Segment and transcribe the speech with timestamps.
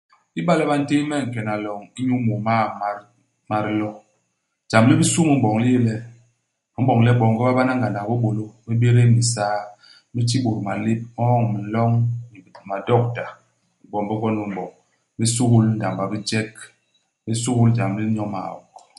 [0.39, 2.27] Iba le ba ntéé me nkena loñ inyu 30
[2.79, 3.05] ma di
[3.49, 3.89] ma dilo,
[4.69, 5.95] jam li bisu me m'boñ li yé le,
[6.73, 8.45] me m'boñ le boonge ba bana ngandak i bibôlô.
[8.65, 9.61] Me bédés minsaa.
[10.13, 11.91] Me ti bôt malép, me oñ minloñ
[12.31, 13.25] ni madokta.
[13.83, 14.69] Igwom bi gwom me m'boñ.
[15.17, 16.53] Me suhul ndamba i bijek.
[17.25, 18.63] Me suhul jam li inyo maok.